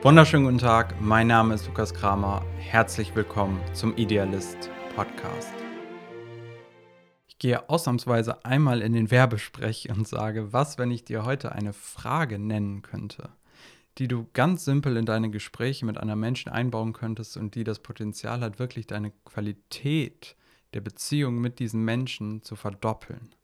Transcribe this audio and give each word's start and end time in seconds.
Wunderschönen 0.00 0.44
guten 0.44 0.58
Tag, 0.58 1.00
mein 1.00 1.26
Name 1.26 1.54
ist 1.54 1.66
Lukas 1.66 1.92
Kramer. 1.92 2.46
Herzlich 2.56 3.16
willkommen 3.16 3.60
zum 3.74 3.96
Idealist 3.96 4.70
Podcast. 4.94 5.52
Ich 7.26 7.36
gehe 7.38 7.68
ausnahmsweise 7.68 8.44
einmal 8.44 8.80
in 8.80 8.92
den 8.92 9.10
Werbesprech 9.10 9.90
und 9.90 10.06
sage, 10.06 10.52
was, 10.52 10.78
wenn 10.78 10.92
ich 10.92 11.04
dir 11.04 11.24
heute 11.24 11.50
eine 11.50 11.72
Frage 11.72 12.38
nennen 12.38 12.82
könnte, 12.82 13.30
die 13.98 14.06
du 14.06 14.28
ganz 14.34 14.64
simpel 14.64 14.96
in 14.96 15.04
deine 15.04 15.30
Gespräche 15.30 15.84
mit 15.84 15.98
einem 15.98 16.20
Menschen 16.20 16.52
einbauen 16.52 16.92
könntest 16.92 17.36
und 17.36 17.56
die 17.56 17.64
das 17.64 17.80
Potenzial 17.80 18.40
hat, 18.40 18.60
wirklich 18.60 18.86
deine 18.86 19.10
Qualität 19.24 20.36
der 20.74 20.80
Beziehung 20.80 21.40
mit 21.40 21.58
diesen 21.58 21.84
Menschen 21.84 22.44
zu 22.44 22.54
verdoppeln. 22.54 23.34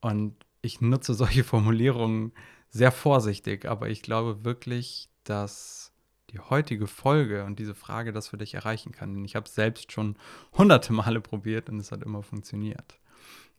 Und 0.00 0.34
ich 0.60 0.80
nutze 0.80 1.14
solche 1.14 1.44
Formulierungen 1.44 2.32
sehr 2.70 2.92
vorsichtig, 2.92 3.66
aber 3.66 3.88
ich 3.88 4.02
glaube 4.02 4.44
wirklich, 4.44 5.08
dass 5.24 5.92
die 6.30 6.38
heutige 6.38 6.86
Folge 6.86 7.44
und 7.44 7.58
diese 7.58 7.74
Frage 7.74 8.12
das 8.12 8.28
für 8.28 8.36
dich 8.36 8.54
erreichen 8.54 8.92
kann. 8.92 9.14
Denn 9.14 9.24
ich 9.24 9.34
habe 9.36 9.46
es 9.46 9.54
selbst 9.54 9.92
schon 9.92 10.16
hunderte 10.52 10.92
Male 10.92 11.20
probiert 11.20 11.70
und 11.70 11.78
es 11.80 11.90
hat 11.90 12.02
immer 12.02 12.22
funktioniert. 12.22 12.98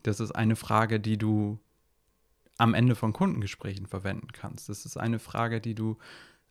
Das 0.03 0.19
ist 0.19 0.31
eine 0.31 0.55
Frage, 0.55 0.99
die 0.99 1.17
du 1.17 1.59
am 2.57 2.73
Ende 2.73 2.95
von 2.95 3.13
Kundengesprächen 3.13 3.87
verwenden 3.87 4.31
kannst. 4.33 4.69
Das 4.69 4.85
ist 4.85 4.97
eine 4.97 5.19
Frage, 5.19 5.61
die 5.61 5.75
du 5.75 5.97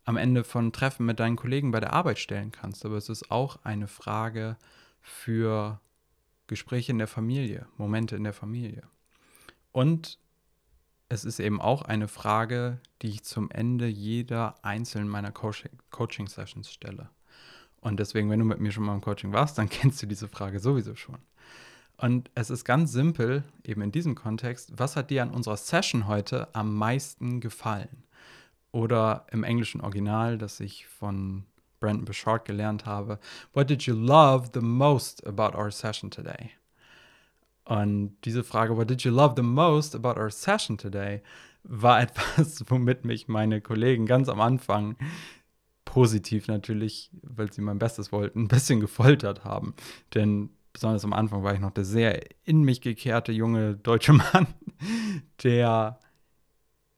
am 0.05 0.17
Ende 0.17 0.43
von 0.43 0.73
Treffen 0.73 1.05
mit 1.05 1.21
deinen 1.21 1.37
Kollegen 1.37 1.71
bei 1.71 1.81
der 1.81 1.93
Arbeit 1.93 2.19
stellen 2.19 2.51
kannst. 2.51 2.85
Aber 2.85 2.97
es 2.97 3.09
ist 3.09 3.31
auch 3.31 3.59
eine 3.63 3.89
Frage 3.89 4.57
für 5.01 5.81
Gespräche 6.47 6.93
in 6.93 6.99
der 6.99 7.09
Familie, 7.09 7.67
Momente 7.77 8.17
in 8.17 8.25
der 8.25 8.33
Familie. 8.33 8.83
Und 9.71 10.19
es 11.09 11.25
ist 11.25 11.41
eben 11.41 11.61
auch 11.61 11.83
eine 11.83 12.09
Frage, 12.09 12.81
die 13.03 13.09
ich 13.09 13.25
zum 13.25 13.51
Ende 13.51 13.87
jeder 13.87 14.57
einzelnen 14.63 15.09
meiner 15.09 15.33
Coaching-Sessions 15.33 16.71
stelle. 16.71 17.09
Und 17.81 17.99
deswegen, 18.01 18.29
wenn 18.29 18.41
du 18.41 18.45
mit 18.45 18.61
mir 18.61 18.73
schon 18.73 18.85
mal 18.85 18.95
im 18.95 19.01
Coaching 19.01 19.33
warst, 19.33 19.59
dann 19.59 19.69
kennst 19.71 20.03
du 20.03 20.07
diese 20.07 20.29
Frage 20.29 20.61
sowieso 20.61 20.95
schon. 20.97 21.19
Und 21.97 22.31
es 22.35 22.51
ist 22.51 22.65
ganz 22.65 22.93
simpel, 22.93 23.43
eben 23.65 23.83
in 23.83 23.91
diesem 23.91 24.15
Kontext, 24.15 24.73
was 24.77 24.95
hat 24.97 25.11
dir 25.11 25.23
an 25.23 25.31
unserer 25.31 25.57
Session 25.57 26.07
heute 26.07 26.55
am 26.55 26.77
meisten 26.77 27.41
gefallen? 27.41 28.05
Oder 28.71 29.27
im 29.33 29.45
englischen 29.45 29.81
Original, 29.81 30.39
das 30.39 30.61
ich 30.61 30.87
von 30.87 31.45
Brandon 31.81 32.05
Bouchard 32.05 32.45
gelernt 32.45 32.87
habe, 32.87 33.19
What 33.53 33.71
did 33.71 33.83
you 33.83 33.95
love 33.95 34.51
the 34.53 34.61
most 34.61 35.27
about 35.27 35.57
our 35.57 35.71
session 35.71 36.11
today? 36.11 36.51
Und 37.69 38.17
diese 38.25 38.45
Frage, 38.45 38.77
What 38.79 38.89
did 38.89 39.03
you 39.03 39.11
love 39.11 39.35
the 39.37 39.43
most 39.43 39.95
about 39.95 40.19
our 40.19 40.31
session 40.31 40.79
today? 40.79 41.23
war 41.65 42.01
etwas, 42.03 42.65
womit 42.69 43.05
mich 43.05 43.29
meine 43.29 43.61
Kollegen 43.61 44.07
ganz 44.07 44.29
am 44.29 44.41
Anfang 44.41 44.97
positiv 45.85 46.49
natürlich, 46.49 47.11
weil 47.23 47.53
sie 47.53 47.61
mein 47.61 47.79
Bestes 47.79 48.11
wollten, 48.11 48.41
ein 48.45 48.49
bisschen 48.49 48.81
gefoltert 48.81 49.45
haben. 49.45 49.75
Denn 50.15 50.51
besonders 50.73 51.05
am 51.05 51.13
Anfang 51.13 51.43
war 51.43 51.53
ich 51.53 51.61
noch 51.61 51.73
der 51.73 51.85
sehr 51.85 52.23
in 52.45 52.63
mich 52.63 52.81
gekehrte 52.81 53.33
junge 53.33 53.77
deutsche 53.77 54.15
Mann, 54.15 54.47
der 55.43 55.99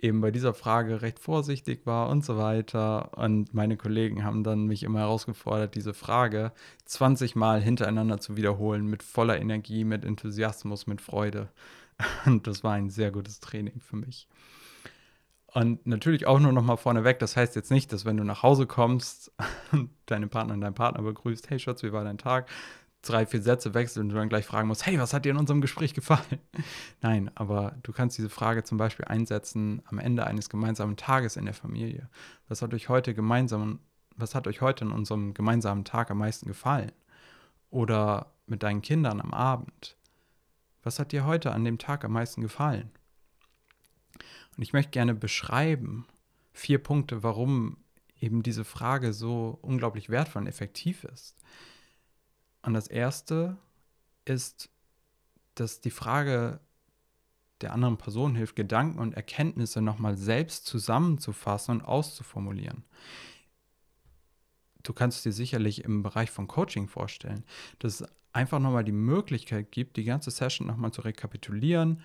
eben 0.02 0.20
bei 0.20 0.30
dieser 0.30 0.54
Frage 0.54 1.02
recht 1.02 1.18
vorsichtig 1.18 1.86
war 1.86 2.08
und 2.08 2.24
so 2.24 2.36
weiter. 2.36 3.16
Und 3.16 3.54
meine 3.54 3.76
Kollegen 3.76 4.24
haben 4.24 4.44
dann 4.44 4.66
mich 4.66 4.82
immer 4.82 5.00
herausgefordert, 5.00 5.74
diese 5.74 5.94
Frage 5.94 6.52
20 6.86 7.36
Mal 7.36 7.60
hintereinander 7.60 8.18
zu 8.18 8.36
wiederholen, 8.36 8.86
mit 8.86 9.02
voller 9.02 9.40
Energie, 9.40 9.84
mit 9.84 10.04
Enthusiasmus, 10.04 10.86
mit 10.86 11.00
Freude. 11.00 11.48
Und 12.26 12.46
das 12.46 12.64
war 12.64 12.72
ein 12.72 12.90
sehr 12.90 13.10
gutes 13.10 13.40
Training 13.40 13.80
für 13.80 13.96
mich. 13.96 14.28
Und 15.52 15.84
natürlich 15.86 16.26
auch 16.26 16.38
nur 16.38 16.52
noch 16.52 16.62
mal 16.62 16.76
vorneweg, 16.76 17.18
das 17.18 17.36
heißt 17.36 17.56
jetzt 17.56 17.72
nicht, 17.72 17.92
dass 17.92 18.04
wenn 18.04 18.16
du 18.16 18.24
nach 18.24 18.42
Hause 18.42 18.66
kommst 18.66 19.32
und 19.72 19.90
deine 20.06 20.28
Partnerin 20.28 20.60
deinen 20.60 20.74
Partner 20.74 21.02
begrüßt, 21.02 21.50
hey 21.50 21.58
Schatz, 21.58 21.82
wie 21.82 21.92
war 21.92 22.04
dein 22.04 22.18
Tag? 22.18 22.48
Drei, 23.02 23.26
vier 23.26 23.42
Sätze 23.42 23.74
wechseln 23.74 24.04
und 24.04 24.08
du 24.10 24.16
dann 24.16 24.28
gleich 24.28 24.46
fragen 24.46 24.68
musst, 24.68 24.86
hey, 24.86 24.98
was 24.98 25.12
hat 25.12 25.24
dir 25.24 25.30
in 25.30 25.38
unserem 25.38 25.60
Gespräch 25.60 25.94
gefallen? 25.94 26.40
Nein, 27.00 27.30
aber 27.34 27.76
du 27.82 27.92
kannst 27.92 28.18
diese 28.18 28.28
Frage 28.28 28.62
zum 28.62 28.78
Beispiel 28.78 29.06
einsetzen 29.06 29.82
am 29.86 29.98
Ende 29.98 30.26
eines 30.26 30.48
gemeinsamen 30.48 30.96
Tages 30.96 31.36
in 31.36 31.46
der 31.46 31.54
Familie. 31.54 32.08
Was 32.48 32.62
hat 32.62 32.74
euch 32.74 32.88
heute 32.88 33.14
gemeinsam, 33.14 33.80
was 34.16 34.34
hat 34.34 34.46
euch 34.46 34.60
heute 34.60 34.84
in 34.84 34.92
unserem 34.92 35.34
gemeinsamen 35.34 35.84
Tag 35.84 36.10
am 36.10 36.18
meisten 36.18 36.46
gefallen? 36.46 36.92
Oder 37.70 38.32
mit 38.46 38.62
deinen 38.62 38.82
Kindern 38.82 39.20
am 39.20 39.32
Abend. 39.32 39.96
Was 40.82 40.98
hat 40.98 41.12
dir 41.12 41.24
heute 41.24 41.52
an 41.52 41.64
dem 41.64 41.78
Tag 41.78 42.04
am 42.04 42.12
meisten 42.12 42.40
gefallen? 42.40 42.90
Und 44.56 44.62
ich 44.62 44.72
möchte 44.72 44.90
gerne 44.90 45.14
beschreiben, 45.14 46.06
vier 46.52 46.82
Punkte, 46.82 47.22
warum 47.22 47.78
eben 48.18 48.42
diese 48.42 48.64
Frage 48.64 49.12
so 49.12 49.58
unglaublich 49.62 50.10
wertvoll 50.10 50.42
und 50.42 50.48
effektiv 50.48 51.04
ist. 51.04 51.36
Und 52.62 52.74
das 52.74 52.86
erste 52.86 53.56
ist, 54.24 54.70
dass 55.54 55.80
die 55.80 55.90
Frage 55.90 56.60
der 57.60 57.72
anderen 57.72 57.98
Person 57.98 58.34
hilft, 58.34 58.56
Gedanken 58.56 58.98
und 58.98 59.14
Erkenntnisse 59.14 59.82
nochmal 59.82 60.16
selbst 60.16 60.66
zusammenzufassen 60.66 61.76
und 61.76 61.82
auszuformulieren. 61.82 62.84
Du 64.82 64.92
kannst 64.94 65.24
dir 65.24 65.32
sicherlich 65.32 65.84
im 65.84 66.02
Bereich 66.02 66.30
von 66.30 66.48
Coaching 66.48 66.88
vorstellen, 66.88 67.44
dass 67.78 68.00
es 68.00 68.08
einfach 68.32 68.58
nochmal 68.58 68.84
die 68.84 68.92
Möglichkeit 68.92 69.72
gibt, 69.72 69.96
die 69.96 70.04
ganze 70.04 70.30
Session 70.30 70.66
nochmal 70.66 70.92
zu 70.92 71.02
rekapitulieren, 71.02 72.02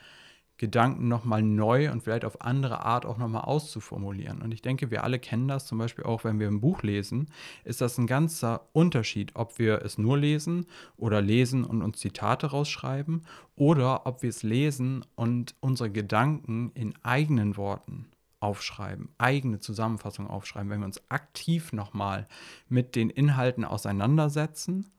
Gedanken 0.57 1.07
nochmal 1.09 1.41
neu 1.41 1.91
und 1.91 2.03
vielleicht 2.03 2.23
auf 2.23 2.41
andere 2.41 2.85
Art 2.85 3.05
auch 3.05 3.17
nochmal 3.17 3.43
auszuformulieren. 3.43 4.41
Und 4.41 4.53
ich 4.53 4.61
denke, 4.61 4.89
wir 4.89 5.03
alle 5.03 5.19
kennen 5.19 5.47
das, 5.47 5.65
zum 5.65 5.77
Beispiel 5.77 6.05
auch, 6.05 6.23
wenn 6.23 6.39
wir 6.39 6.47
ein 6.47 6.61
Buch 6.61 6.81
lesen, 6.81 7.27
ist 7.65 7.81
das 7.81 7.97
ein 7.97 8.07
ganzer 8.07 8.67
Unterschied, 8.71 9.35
ob 9.35 9.59
wir 9.59 9.81
es 9.83 9.97
nur 9.97 10.17
lesen 10.17 10.65
oder 10.95 11.21
lesen 11.21 11.65
und 11.65 11.81
uns 11.81 11.99
Zitate 11.99 12.47
rausschreiben 12.47 13.25
oder 13.55 14.05
ob 14.05 14.21
wir 14.21 14.29
es 14.29 14.43
lesen 14.43 15.05
und 15.15 15.55
unsere 15.59 15.91
Gedanken 15.91 16.71
in 16.73 16.93
eigenen 17.03 17.57
Worten 17.57 18.07
aufschreiben, 18.39 19.09
eigene 19.17 19.59
Zusammenfassungen 19.59 20.29
aufschreiben, 20.29 20.69
wenn 20.69 20.79
wir 20.79 20.85
uns 20.85 21.09
aktiv 21.09 21.73
nochmal 21.73 22.27
mit 22.69 22.95
den 22.95 23.09
Inhalten 23.09 23.65
auseinandersetzen 23.65 24.91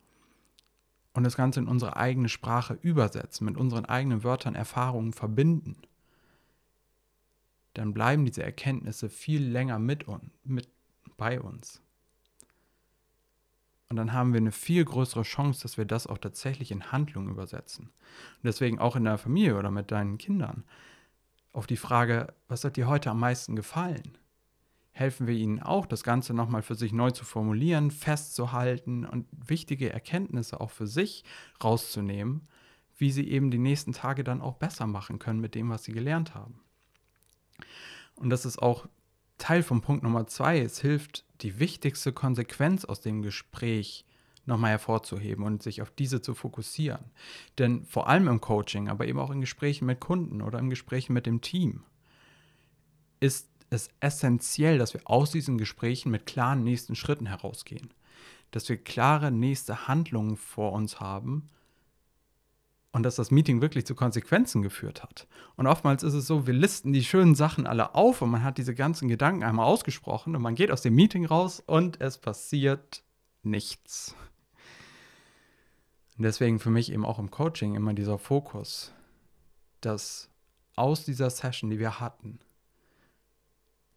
und 1.17 1.25
das 1.25 1.37
Ganze 1.37 1.61
in 1.61 1.69
unsere 1.69 1.97
eigene 1.97 2.29
Sprache 2.29 2.79
übersetzen, 2.83 3.47
mit 3.47 3.57
unseren 3.57 3.87
eigenen 3.87 4.23
Wörtern 4.23 4.55
Erfahrungen 4.55 5.13
verbinden, 5.13 5.77
dann 7.75 7.95
bleiben 7.95 8.25
diese 8.25 8.43
Erkenntnisse 8.43 9.09
viel 9.09 9.43
länger 9.43 9.79
mit 9.79 10.05
uns, 10.09 10.25
mit 10.45 10.69
bei 11.17 11.41
uns. 11.41 11.81
Und 13.89 13.97
dann 13.97 14.13
haben 14.13 14.33
wir 14.33 14.41
eine 14.41 14.53
viel 14.53 14.85
größere 14.85 15.23
Chance, 15.23 15.63
dass 15.63 15.79
wir 15.79 15.85
das 15.85 16.07
auch 16.07 16.19
tatsächlich 16.19 16.71
in 16.71 16.91
Handlung 16.93 17.29
übersetzen. 17.29 17.87
Und 17.87 18.45
deswegen 18.45 18.79
auch 18.79 18.97
in 18.97 19.05
der 19.05 19.17
Familie 19.17 19.57
oder 19.57 19.71
mit 19.71 19.91
deinen 19.91 20.19
Kindern 20.19 20.65
auf 21.53 21.67
die 21.67 21.77
Frage, 21.77 22.35
was 22.49 22.65
hat 22.65 22.77
dir 22.77 22.89
heute 22.89 23.11
am 23.11 23.21
meisten 23.21 23.57
gefallen? 23.57 24.19
Helfen 24.97 25.27
wir 25.27 25.35
ihnen 25.35 25.61
auch, 25.63 25.85
das 25.85 26.03
Ganze 26.03 26.33
nochmal 26.33 26.63
für 26.63 26.75
sich 26.75 26.91
neu 26.91 27.11
zu 27.11 27.27
formulieren, 27.27 27.91
festzuhalten 27.91 29.05
und 29.05 29.27
wichtige 29.31 29.93
Erkenntnisse 29.93 30.59
auch 30.59 30.71
für 30.71 30.87
sich 30.87 31.23
rauszunehmen, 31.63 32.49
wie 32.97 33.13
sie 33.13 33.29
eben 33.29 33.51
die 33.51 33.59
nächsten 33.59 33.93
Tage 33.93 34.25
dann 34.25 34.41
auch 34.41 34.55
besser 34.55 34.87
machen 34.87 35.19
können 35.19 35.41
mit 35.41 35.55
dem, 35.55 35.69
was 35.69 35.85
sie 35.85 35.93
gelernt 35.93 36.35
haben. 36.35 36.61
Und 38.15 38.31
das 38.31 38.47
ist 38.47 38.63
auch 38.63 38.89
Teil 39.37 39.63
von 39.63 39.83
Punkt 39.83 40.03
Nummer 40.03 40.27
zwei. 40.29 40.61
Es 40.61 40.81
hilft, 40.81 41.27
die 41.43 41.59
wichtigste 41.59 42.15
Konsequenz 42.15 42.87
aus 42.87 43.03
dem 43.03 43.21
Gespräch 43.21 44.07
nochmal 44.47 44.71
hervorzuheben 44.71 45.45
und 45.45 45.63
sich 45.63 45.83
auf 45.83 45.91
diese 45.91 46.23
zu 46.23 46.35
fokussieren. 46.35 47.05
Denn 47.59 47.85
vor 47.85 48.09
allem 48.09 48.29
im 48.29 48.41
Coaching, 48.41 48.89
aber 48.89 49.07
eben 49.07 49.19
auch 49.19 49.31
in 49.31 49.43
Gesprächen 49.43 49.85
mit 49.85 50.01
Kunden 50.01 50.41
oder 50.41 50.59
in 50.59 50.71
Gesprächen 50.71 51.13
mit 51.13 51.27
dem 51.27 51.43
Team, 51.43 51.83
ist 53.21 53.51
es 53.71 53.89
essentiell, 54.01 54.79
dass 54.79 54.95
wir 54.95 55.01
aus 55.05 55.31
diesen 55.31 55.59
Gesprächen 55.59 56.11
mit 56.11 56.27
klaren 56.27 56.63
nächsten 56.63 56.95
Schritten 56.95 57.27
herausgehen. 57.27 57.93
Dass 58.51 58.69
wir 58.69 58.77
klare 58.77 59.31
nächste 59.31 59.89
Handlungen 59.89 60.37
vor 60.37 60.73
uns 60.73 61.01
haben 61.01 61.49
und 62.93 63.03
dass 63.03 63.17
das 63.17 63.31
Meeting 63.31 63.61
wirklich 63.61 63.85
zu 63.85 63.95
Konsequenzen 63.95 64.63
geführt 64.63 65.03
hat. 65.03 65.27
Und 65.57 65.67
oftmals 65.67 66.03
ist 66.03 66.15
es 66.15 66.27
so, 66.27 66.47
wir 66.47 66.55
listen 66.55 66.95
die 66.95 67.05
schönen 67.05 67.35
Sachen 67.35 67.67
alle 67.67 67.95
auf 67.95 68.23
und 68.23 68.31
man 68.31 68.43
hat 68.43 68.57
diese 68.57 68.75
ganzen 68.75 69.09
Gedanken 69.09 69.43
einmal 69.43 69.67
ausgesprochen 69.67 70.35
und 70.35 70.41
man 70.41 70.55
geht 70.55 70.71
aus 70.71 70.81
dem 70.81 70.95
Meeting 70.95 71.27
raus 71.27 71.63
und 71.67 72.01
es 72.01 72.17
passiert 72.17 73.03
nichts. 73.43 74.15
Und 76.17 76.23
deswegen 76.23 76.59
für 76.59 76.71
mich 76.71 76.91
eben 76.91 77.05
auch 77.05 77.19
im 77.19 77.31
Coaching 77.31 77.75
immer 77.75 77.93
dieser 77.93 78.19
Fokus, 78.19 78.95
dass 79.83 80.31
aus 80.75 81.05
dieser 81.05 81.29
Session, 81.29 81.69
die 81.69 81.79
wir 81.79 82.01
hatten, 82.01 82.39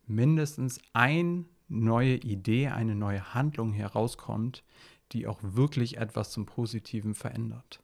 mindestens 0.10 0.80
eine 0.94 1.46
neue 1.68 2.16
Idee, 2.16 2.70
eine 2.70 2.96
neue 2.96 3.34
Handlung 3.34 3.74
herauskommt, 3.74 4.64
die 5.12 5.28
auch 5.28 5.40
wirklich 5.42 5.98
etwas 5.98 6.32
zum 6.32 6.46
Positiven 6.46 7.14
verändert. 7.14 7.82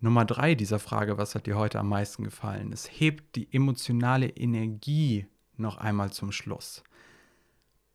Nummer 0.00 0.24
drei 0.24 0.54
dieser 0.54 0.78
Frage, 0.78 1.18
was 1.18 1.34
hat 1.34 1.46
dir 1.46 1.56
heute 1.56 1.80
am 1.80 1.88
meisten 1.88 2.22
gefallen? 2.22 2.72
Es 2.72 2.86
hebt 2.86 3.34
die 3.34 3.52
emotionale 3.52 4.28
Energie 4.28 5.26
noch 5.56 5.76
einmal 5.76 6.12
zum 6.12 6.30
Schluss. 6.30 6.84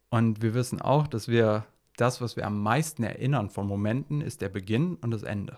Und 0.10 0.42
wir 0.42 0.54
wissen 0.54 0.82
auch, 0.82 1.08
dass 1.08 1.28
wir 1.28 1.66
das, 1.96 2.20
was 2.20 2.36
wir 2.36 2.46
am 2.46 2.62
meisten 2.62 3.04
erinnern 3.04 3.50
von 3.50 3.68
Momenten, 3.68 4.22
ist 4.22 4.42
der 4.42 4.50
Beginn 4.50 4.96
und 4.96 5.12
das 5.12 5.24
Ende. 5.24 5.58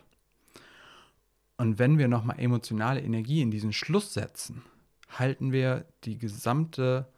Und 1.57 1.79
wenn 1.79 1.97
wir 1.97 2.07
nochmal 2.07 2.39
emotionale 2.39 3.01
Energie 3.01 3.41
in 3.41 3.49
diesen 3.49 3.73
Schluss 3.73 4.13
setzen, 4.13 4.61
halten 5.07 5.51
wir 5.51 5.85
die 6.03 6.17
gesamte 6.17 7.11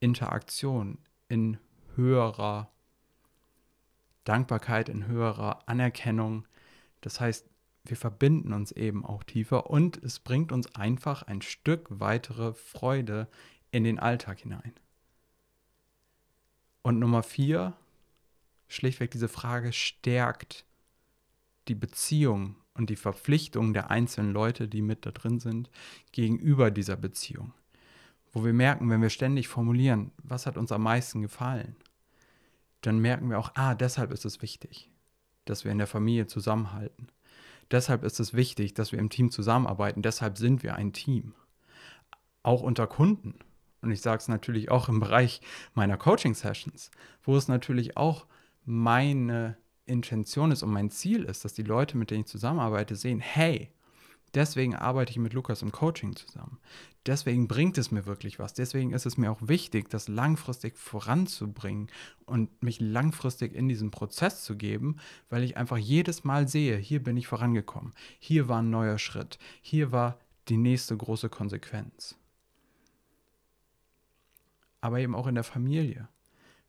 Interaktion 0.00 0.98
in 1.28 1.58
höherer 1.96 2.70
Dankbarkeit, 4.24 4.88
in 4.88 5.06
höherer 5.06 5.68
Anerkennung. 5.68 6.46
Das 7.00 7.20
heißt, 7.20 7.48
wir 7.84 7.96
verbinden 7.96 8.52
uns 8.52 8.72
eben 8.72 9.04
auch 9.04 9.22
tiefer 9.22 9.70
und 9.70 10.02
es 10.02 10.18
bringt 10.18 10.52
uns 10.52 10.74
einfach 10.74 11.22
ein 11.24 11.42
Stück 11.42 11.86
weitere 11.90 12.54
Freude 12.54 13.28
in 13.70 13.84
den 13.84 13.98
Alltag 13.98 14.40
hinein. 14.40 14.72
Und 16.82 16.98
Nummer 16.98 17.22
vier, 17.22 17.76
schlichtweg 18.68 19.10
diese 19.10 19.28
Frage 19.28 19.72
stärkt 19.72 20.64
die 21.68 21.74
Beziehung 21.74 22.56
und 22.74 22.90
die 22.90 22.96
Verpflichtung 22.96 23.72
der 23.72 23.90
einzelnen 23.90 24.32
Leute, 24.32 24.68
die 24.68 24.82
mit 24.82 25.06
da 25.06 25.10
drin 25.12 25.38
sind, 25.38 25.70
gegenüber 26.12 26.70
dieser 26.70 26.96
Beziehung. 26.96 27.52
Wo 28.32 28.44
wir 28.44 28.52
merken, 28.52 28.90
wenn 28.90 29.00
wir 29.00 29.10
ständig 29.10 29.48
formulieren, 29.48 30.10
was 30.22 30.46
hat 30.46 30.56
uns 30.56 30.72
am 30.72 30.82
meisten 30.82 31.22
gefallen, 31.22 31.76
dann 32.80 32.98
merken 32.98 33.30
wir 33.30 33.38
auch, 33.38 33.52
ah, 33.54 33.74
deshalb 33.74 34.10
ist 34.10 34.24
es 34.24 34.42
wichtig, 34.42 34.90
dass 35.44 35.64
wir 35.64 35.72
in 35.72 35.78
der 35.78 35.86
Familie 35.86 36.26
zusammenhalten. 36.26 37.08
Deshalb 37.70 38.02
ist 38.02 38.20
es 38.20 38.34
wichtig, 38.34 38.74
dass 38.74 38.92
wir 38.92 38.98
im 38.98 39.08
Team 39.08 39.30
zusammenarbeiten. 39.30 40.02
Deshalb 40.02 40.36
sind 40.36 40.62
wir 40.62 40.74
ein 40.74 40.92
Team. 40.92 41.34
Auch 42.42 42.62
unter 42.62 42.86
Kunden. 42.86 43.34
Und 43.80 43.90
ich 43.90 44.00
sage 44.00 44.18
es 44.18 44.28
natürlich 44.28 44.70
auch 44.70 44.88
im 44.88 45.00
Bereich 45.00 45.40
meiner 45.74 45.96
Coaching-Sessions, 45.96 46.90
wo 47.22 47.36
es 47.36 47.48
natürlich 47.48 47.96
auch 47.96 48.26
meine 48.64 49.56
Intention 49.86 50.50
ist 50.50 50.62
und 50.62 50.70
mein 50.70 50.90
Ziel 50.90 51.24
ist, 51.24 51.44
dass 51.44 51.54
die 51.54 51.62
Leute, 51.62 51.96
mit 51.96 52.10
denen 52.10 52.22
ich 52.22 52.26
zusammenarbeite, 52.26 52.96
sehen, 52.96 53.20
hey, 53.20 53.70
deswegen 54.34 54.74
arbeite 54.74 55.10
ich 55.10 55.18
mit 55.18 55.32
Lukas 55.32 55.62
im 55.62 55.72
Coaching 55.72 56.16
zusammen. 56.16 56.58
Deswegen 57.06 57.48
bringt 57.48 57.76
es 57.76 57.90
mir 57.90 58.06
wirklich 58.06 58.38
was. 58.38 58.54
Deswegen 58.54 58.92
ist 58.92 59.04
es 59.04 59.18
mir 59.18 59.30
auch 59.30 59.40
wichtig, 59.42 59.90
das 59.90 60.08
langfristig 60.08 60.78
voranzubringen 60.78 61.88
und 62.24 62.62
mich 62.62 62.80
langfristig 62.80 63.54
in 63.54 63.68
diesen 63.68 63.90
Prozess 63.90 64.42
zu 64.42 64.56
geben, 64.56 64.96
weil 65.28 65.42
ich 65.42 65.56
einfach 65.56 65.76
jedes 65.76 66.24
Mal 66.24 66.48
sehe, 66.48 66.76
hier 66.78 67.02
bin 67.02 67.16
ich 67.16 67.26
vorangekommen. 67.26 67.92
Hier 68.18 68.48
war 68.48 68.60
ein 68.60 68.70
neuer 68.70 68.98
Schritt. 68.98 69.38
Hier 69.60 69.92
war 69.92 70.18
die 70.48 70.56
nächste 70.56 70.96
große 70.96 71.28
Konsequenz. 71.28 72.16
Aber 74.80 75.00
eben 75.00 75.14
auch 75.14 75.26
in 75.26 75.34
der 75.34 75.44
Familie. 75.44 76.08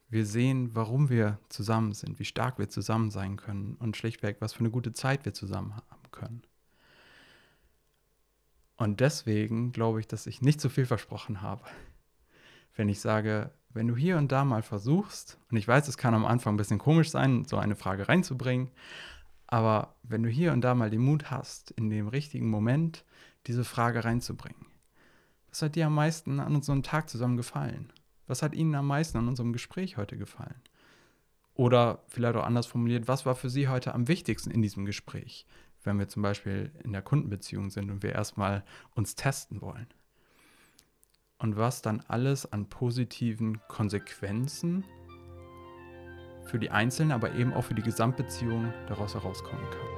Wir 0.08 0.26
sehen, 0.26 0.76
warum 0.76 1.10
wir 1.10 1.40
zusammen 1.50 1.94
sind, 1.94 2.20
wie 2.20 2.26
stark 2.26 2.60
wir 2.60 2.70
zusammen 2.70 3.10
sein 3.10 3.38
können 3.38 3.76
und 3.80 3.98
schlichtweg, 3.98 4.38
was 4.40 4.54
für 4.54 4.60
eine 4.60 4.70
gute 4.70 4.94
Zeit 4.94 5.26
wir 5.26 5.34
zusammen 5.34 5.76
haben 5.76 6.12
können. 6.12 6.42
Und 8.78 9.00
deswegen 9.00 9.72
glaube 9.72 10.00
ich, 10.00 10.08
dass 10.08 10.28
ich 10.28 10.42
nicht 10.42 10.62
zu 10.62 10.70
viel 10.70 10.86
versprochen 10.86 11.42
habe, 11.42 11.64
wenn 12.76 12.90
ich 12.90 13.00
sage, 13.00 13.52
wenn 13.70 13.88
du 13.88 13.96
hier 13.96 14.18
und 14.18 14.32
da 14.32 14.46
mal 14.46 14.64
versuchst, 14.64 15.40
und 15.50 15.58
ich 15.58 15.68
weiß, 15.68 15.88
es 15.88 15.98
kann 15.98 16.14
am 16.14 16.26
Anfang 16.26 16.54
ein 16.54 16.58
bisschen 16.58 16.78
komisch 16.78 17.10
sein, 17.10 17.46
so 17.46 17.58
eine 17.58 17.76
Frage 17.76 18.08
reinzubringen, 18.08 18.70
aber 19.48 19.96
wenn 20.04 20.24
du 20.24 20.30
hier 20.30 20.54
und 20.54 20.62
da 20.62 20.76
mal 20.76 20.90
den 20.90 21.02
Mut 21.02 21.32
hast, 21.32 21.72
in 21.72 21.90
dem 21.90 22.08
richtigen 22.08 22.50
Moment 22.50 23.06
diese 23.48 23.64
Frage 23.64 24.04
reinzubringen, 24.04 24.66
was 25.50 25.62
hat 25.62 25.76
dir 25.76 25.88
am 25.88 25.96
meisten 25.96 26.40
an 26.40 26.56
unserem 26.56 26.84
Tag 26.84 27.10
zusammen 27.10 27.38
gefallen? 27.38 27.92
Was 28.28 28.42
hat 28.42 28.54
Ihnen 28.54 28.76
am 28.76 28.88
meisten 28.88 29.18
an 29.18 29.28
unserem 29.28 29.54
Gespräch 29.54 29.98
heute 29.98 30.18
gefallen? 30.18 30.62
Oder 31.54 32.04
vielleicht 32.08 32.36
auch 32.36 32.44
anders 32.44 32.66
formuliert, 32.66 33.08
was 33.08 33.26
war 33.26 33.36
für 33.36 33.50
Sie 33.50 33.68
heute 33.68 33.94
am 33.94 34.08
wichtigsten 34.08 34.52
in 34.52 34.62
diesem 34.62 34.86
Gespräch? 34.86 35.46
wenn 35.86 36.00
wir 36.00 36.08
zum 36.08 36.22
Beispiel 36.22 36.72
in 36.84 36.92
der 36.92 37.02
Kundenbeziehung 37.02 37.70
sind 37.70 37.90
und 37.90 38.04
wir 38.04 38.14
erstmal 38.14 38.64
uns 38.96 39.16
testen 39.16 39.62
wollen. 39.62 39.88
Und 41.38 41.58
was 41.58 41.82
dann 41.82 42.02
alles 42.08 42.52
an 42.52 42.68
positiven 42.70 43.60
Konsequenzen 43.68 44.86
für 46.46 46.60
die 46.60 46.72
Einzelnen, 46.72 47.12
aber 47.12 47.34
eben 47.36 47.54
auch 47.54 47.64
für 47.64 47.76
die 47.76 47.82
Gesamtbeziehung 47.82 48.72
daraus 48.88 49.14
herauskommen 49.14 49.66
kann. 49.70 49.95